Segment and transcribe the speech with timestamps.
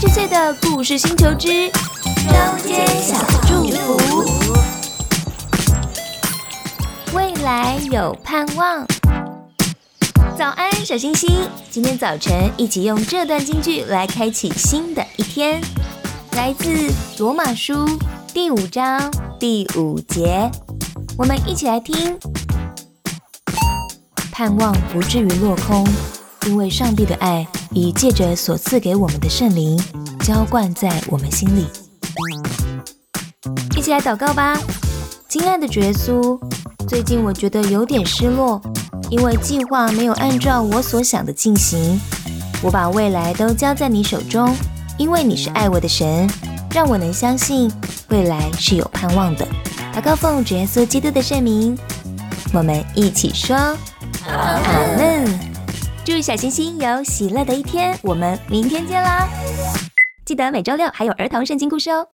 [0.00, 2.32] 十岁的故事星球之中
[2.66, 4.24] 间小祝福，
[7.12, 8.86] 未来有盼望。
[10.38, 11.46] 早安，小星星！
[11.70, 15.60] 今天早晨一起用这段京剧来开启新的一天，
[16.32, 17.86] 来自罗马书
[18.32, 20.50] 第五章第五节，
[21.18, 22.18] 我们一起来听。
[24.32, 25.86] 盼望不至于落空，
[26.46, 29.80] 因为上帝的爱已借着所赐给我们的圣灵
[30.24, 31.66] 浇灌在我们心里。
[33.76, 34.58] 一起来祷告吧，
[35.28, 36.38] 亲爱的主耶稣，
[36.88, 38.60] 最近我觉得有点失落，
[39.08, 42.00] 因为计划没有按照我所想的进行。
[42.62, 44.54] 我把未来都交在你手中，
[44.98, 46.28] 因为你是爱我的神，
[46.74, 47.72] 让我能相信
[48.08, 49.46] 未来是有盼望的。
[49.94, 51.78] 祷告奉主耶稣基督的圣名，
[52.52, 53.56] 我们一起说。
[54.26, 54.60] 阿
[54.98, 55.26] 门！
[56.02, 59.28] 祝小星星有喜乐的一天，我们明天见啦！
[60.24, 62.06] 记得每周六还有儿童圣经故事哦。